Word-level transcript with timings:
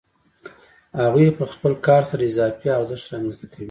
هغوی 1.01 1.27
په 1.37 1.43
خپل 1.53 1.71
کار 1.87 2.01
سره 2.09 2.21
اضافي 2.31 2.67
ارزښت 2.77 3.05
رامنځته 3.11 3.45
کوي 3.51 3.59